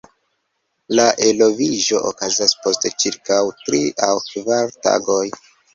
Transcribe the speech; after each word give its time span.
La 0.99 1.05
eloviĝo 1.27 2.01
okazas 2.13 2.57
post 2.65 2.91
ĉirkaŭ 3.05 3.41
tri 3.61 3.87
aŭ 4.11 4.13
kvar 4.33 4.79
tagoj. 4.89 5.25